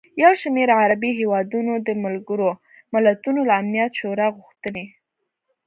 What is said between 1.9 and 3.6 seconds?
ملګروملتونو له